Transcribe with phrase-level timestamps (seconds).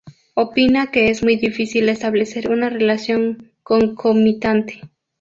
[0.33, 4.81] Opina que es muy difícil establecer una relación concomitante